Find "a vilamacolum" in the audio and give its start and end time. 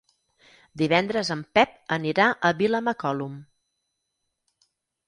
2.33-3.39